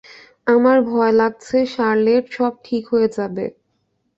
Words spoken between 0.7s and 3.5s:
ভয় লাগছে, শার্লেট- সব ঠিক হয়ে যাবে।